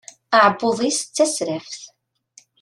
Aɛebbuḍ-is 0.35 0.99
d 1.03 1.07
tasraft. 1.15 1.81